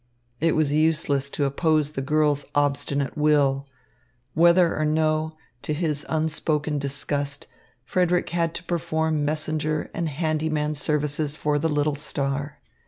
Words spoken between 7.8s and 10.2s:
Frederick had to perform messenger and